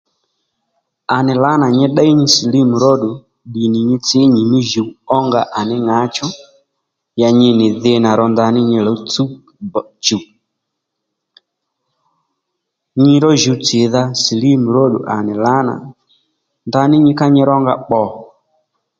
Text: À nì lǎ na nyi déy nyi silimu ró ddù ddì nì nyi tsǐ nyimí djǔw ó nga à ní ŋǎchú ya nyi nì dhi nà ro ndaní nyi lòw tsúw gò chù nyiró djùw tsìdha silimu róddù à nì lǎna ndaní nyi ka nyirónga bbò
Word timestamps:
À 1.15 1.17
nì 1.25 1.33
lǎ 1.43 1.51
na 1.61 1.67
nyi 1.77 1.85
déy 1.97 2.11
nyi 2.19 2.27
silimu 2.35 2.75
ró 2.83 2.91
ddù 2.97 3.11
ddì 3.47 3.63
nì 3.73 3.79
nyi 3.89 3.97
tsǐ 4.05 4.19
nyimí 4.35 4.59
djǔw 4.63 4.89
ó 5.15 5.17
nga 5.25 5.41
à 5.59 5.61
ní 5.69 5.75
ŋǎchú 5.87 6.27
ya 7.21 7.29
nyi 7.39 7.49
nì 7.59 7.67
dhi 7.81 7.93
nà 8.03 8.11
ro 8.19 8.25
ndaní 8.33 8.61
nyi 8.69 8.79
lòw 8.87 8.97
tsúw 9.09 9.29
gò 9.71 9.81
chù 10.05 10.17
nyiró 13.03 13.29
djùw 13.37 13.57
tsìdha 13.65 14.01
silimu 14.23 14.67
róddù 14.75 14.99
à 15.13 15.15
nì 15.25 15.33
lǎna 15.45 15.75
ndaní 16.67 16.95
nyi 17.03 17.11
ka 17.19 17.25
nyirónga 17.33 17.73
bbò 17.81 18.01